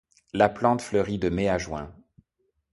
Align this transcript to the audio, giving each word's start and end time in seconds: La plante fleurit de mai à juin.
La 0.33 0.49
plante 0.49 0.81
fleurit 0.81 1.19
de 1.19 1.29
mai 1.29 1.47
à 1.47 1.59
juin. 1.59 1.93